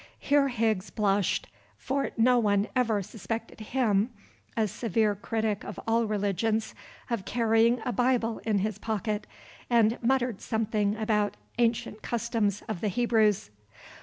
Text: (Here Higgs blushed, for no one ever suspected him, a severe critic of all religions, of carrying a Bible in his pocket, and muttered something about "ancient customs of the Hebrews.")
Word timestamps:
(Here 0.17 0.47
Higgs 0.47 0.89
blushed, 0.89 1.45
for 1.77 2.09
no 2.17 2.39
one 2.39 2.67
ever 2.75 3.03
suspected 3.03 3.59
him, 3.59 4.09
a 4.57 4.67
severe 4.67 5.13
critic 5.13 5.63
of 5.63 5.79
all 5.87 6.05
religions, 6.07 6.73
of 7.11 7.23
carrying 7.23 7.79
a 7.85 7.93
Bible 7.93 8.39
in 8.39 8.57
his 8.57 8.79
pocket, 8.79 9.27
and 9.69 9.99
muttered 10.01 10.41
something 10.41 10.95
about 10.95 11.37
"ancient 11.59 12.01
customs 12.01 12.63
of 12.67 12.81
the 12.81 12.87
Hebrews.") 12.87 13.51